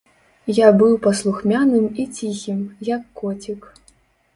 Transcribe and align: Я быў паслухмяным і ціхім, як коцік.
Я 0.59 0.67
быў 0.79 0.93
паслухмяным 1.03 1.85
і 2.03 2.09
ціхім, 2.19 2.59
як 2.95 3.01
коцік. 3.23 3.73